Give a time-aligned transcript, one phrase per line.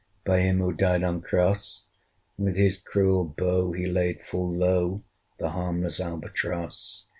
[0.25, 1.83] By him who died on cross,
[2.35, 5.03] With his cruel bow he laid full low,
[5.37, 7.05] The harmless Albatross.